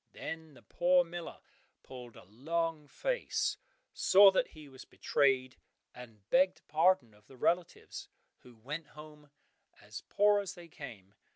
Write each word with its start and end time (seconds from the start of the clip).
Then 0.13 0.55
the 0.55 0.63
poor 0.63 1.03
miller 1.03 1.41
pulled 1.83 2.15
a 2.15 2.23
long 2.23 2.87
face, 2.87 3.57
saw 3.93 4.31
that 4.31 4.47
he 4.47 4.67
was 4.67 4.83
betrayed, 4.83 5.57
and 5.93 6.27
begged 6.31 6.63
pardon 6.67 7.13
of 7.13 7.27
the 7.27 7.37
relatives, 7.37 8.09
who 8.39 8.55
went 8.55 8.87
home 8.97 9.29
as 9.79 10.01
poor 10.09 10.39
as 10.39 10.55
they 10.55 10.69
came. 10.69 11.13